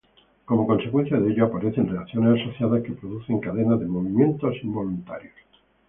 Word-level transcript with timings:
Como 0.45 0.65
consecuencia 0.65 1.19
de 1.19 1.31
ello, 1.31 1.45
aparecen 1.45 1.87
reacciones 1.87 2.41
asociadas 2.43 2.81
que 2.81 2.93
producen 2.93 3.39
cadenas 3.39 3.79
de 3.79 3.85
movimientos 3.85 4.55
involuntarios. 4.63 5.35